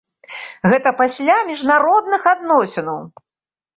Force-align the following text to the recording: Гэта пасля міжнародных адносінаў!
Гэта 0.71 0.93
пасля 1.01 1.35
міжнародных 1.51 2.21
адносінаў! 2.33 2.99